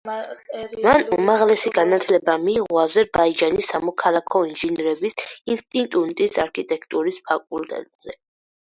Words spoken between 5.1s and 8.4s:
ინსტიტუტის არქიტექტურის ფაკულტეტზე.